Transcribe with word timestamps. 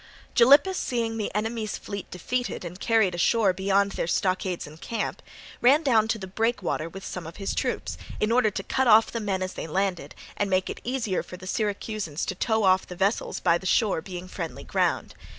Gylippus 0.33 0.79
seeing 0.79 1.17
the 1.17 1.31
enemy's 1.35 1.77
fleet 1.77 2.09
defeated 2.09 2.65
and 2.65 2.79
carried 2.79 3.13
ashore 3.13 3.53
beyond 3.53 3.91
their 3.91 4.07
stockades 4.07 4.65
and 4.65 4.81
camp, 4.81 5.21
ran 5.61 5.83
down 5.83 6.07
to 6.07 6.17
the 6.17 6.25
breakwater 6.25 6.89
with 6.89 7.05
some 7.05 7.27
of 7.27 7.35
his 7.35 7.53
troops, 7.53 7.99
in 8.19 8.31
order 8.31 8.49
to 8.49 8.63
cut 8.63 8.87
off 8.87 9.11
the 9.11 9.19
men 9.19 9.43
as 9.43 9.53
they 9.53 9.67
landed 9.67 10.15
and 10.35 10.49
make 10.49 10.71
it 10.71 10.81
easier 10.83 11.21
for 11.21 11.37
the 11.37 11.45
Syracusans 11.45 12.25
to 12.25 12.33
tow 12.33 12.63
off 12.63 12.87
the 12.87 12.95
vessels 12.95 13.39
by 13.39 13.59
the 13.59 13.67
shore 13.67 14.01
being 14.01 14.27
friendly 14.27 14.63
ground. 14.63 15.13